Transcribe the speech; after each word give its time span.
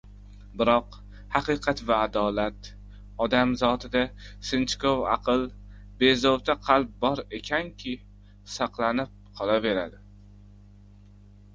Biroq, 0.59 0.95
xaqiqat 1.33 1.81
va 1.89 1.97
adolat, 2.05 2.69
odam 3.25 3.53
zotida 3.63 4.01
sinchkov 4.51 5.03
aql, 5.17 5.45
bezovta 6.01 6.57
qalb 6.69 6.97
bor 7.05 7.23
ekanki, 7.41 7.95
saqlanib 8.55 9.13
qolaveradi. 9.41 10.03